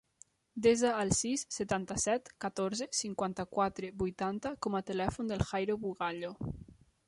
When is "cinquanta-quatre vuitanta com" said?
3.01-4.81